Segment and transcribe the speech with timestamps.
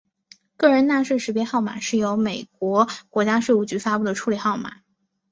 [0.57, 4.77] 个人纳税识别号码是由美国国家税务局发布的处理号码。